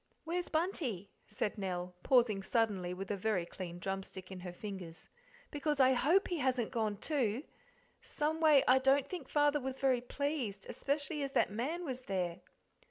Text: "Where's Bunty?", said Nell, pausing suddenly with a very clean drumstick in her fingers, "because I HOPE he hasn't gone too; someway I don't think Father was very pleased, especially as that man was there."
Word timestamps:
"Where's 0.23 0.49
Bunty?", 0.49 1.11
said 1.27 1.59
Nell, 1.59 1.93
pausing 2.01 2.41
suddenly 2.41 2.91
with 2.91 3.11
a 3.11 3.15
very 3.15 3.45
clean 3.45 3.77
drumstick 3.77 4.31
in 4.31 4.39
her 4.39 4.51
fingers, 4.51 5.09
"because 5.51 5.79
I 5.79 5.93
HOPE 5.93 6.27
he 6.29 6.37
hasn't 6.39 6.71
gone 6.71 6.97
too; 6.97 7.43
someway 8.01 8.63
I 8.67 8.79
don't 8.79 9.07
think 9.07 9.29
Father 9.29 9.59
was 9.59 9.77
very 9.77 10.01
pleased, 10.01 10.65
especially 10.67 11.21
as 11.21 11.33
that 11.33 11.51
man 11.51 11.85
was 11.85 12.01
there." 12.01 12.39